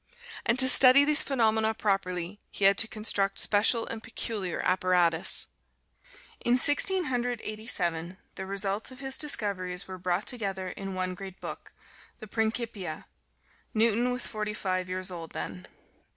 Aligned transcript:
And 0.47 0.57
to 0.57 0.67
study 0.67 1.05
these 1.05 1.21
phenomena 1.21 1.75
properly, 1.75 2.39
he 2.49 2.65
had 2.65 2.75
to 2.79 2.87
construct 2.87 3.37
special 3.37 3.85
and 3.85 4.01
peculiar 4.01 4.59
apparatus. 4.61 5.49
In 6.43 6.57
Sixteen 6.57 7.03
Hundred 7.03 7.39
Eighty 7.43 7.67
seven 7.67 8.17
the 8.33 8.47
results 8.47 8.89
of 8.89 8.99
his 8.99 9.15
discoveries 9.15 9.87
were 9.87 9.99
brought 9.99 10.25
together 10.25 10.69
in 10.69 10.95
one 10.95 11.13
great 11.13 11.39
book, 11.39 11.71
the 12.17 12.25
"Principia." 12.25 13.05
Newton 13.75 14.11
was 14.11 14.25
forty 14.25 14.55
five 14.55 14.89
years 14.89 15.11
old 15.11 15.33
then. 15.33 15.67